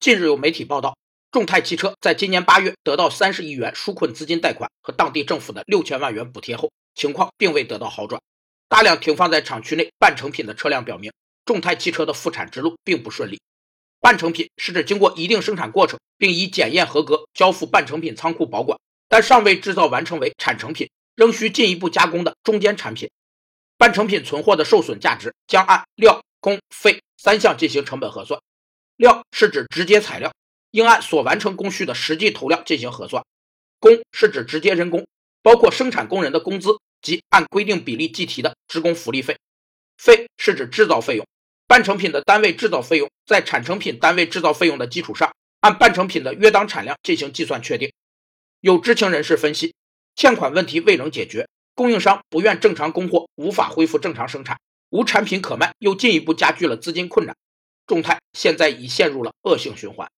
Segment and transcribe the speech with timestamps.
[0.00, 0.96] 近日有媒体报道，
[1.32, 8.22] 众泰汽车在今年八月得到三十亿元纾困资金贷款和当地政府的六千万元补贴后，情况并未得到好转。
[8.68, 11.12] 大量停放在厂区内半成品的车辆表明，
[11.44, 13.40] 众泰汽车的复产之路并不顺利。
[13.98, 18.78] 半成品是指经过一定生产过程，并已检验合格，交付半成品仓库保管，
[19.08, 23.10] 但尚未制造完成为产成品，仍需进一步加工的中间产品。
[23.76, 28.40] 半成品存货的受损价值将按料、工、费三项进行成本核算。
[28.98, 30.32] 料是指直接材料，
[30.72, 33.22] 应按所完成工序的实际投料进行核算；
[33.78, 35.06] 工是指直接人工，
[35.40, 36.70] 包括生产工人的工资
[37.00, 39.36] 及按规定比例计提的职工福利费；
[39.96, 41.24] 费是指制造费用，
[41.68, 47.92] 半成品的单位制造费用在产成品单位制造费用的基础上，按半成品的约当产量进行计算确定。
[48.60, 49.76] 有知情人士分析，
[50.16, 54.58] 欠款问题未能解决，供应商不愿正常供货，无法恢复正常生产，
[54.90, 57.36] 无产品可卖，又进一步加剧了资金困难。
[57.88, 60.08] 众泰现在已陷入了恶性循环。